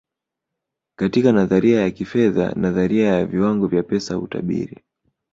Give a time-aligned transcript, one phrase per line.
[0.99, 4.81] katika nadharia ya kifedha nadharia ya viwango vya pesa hutabiri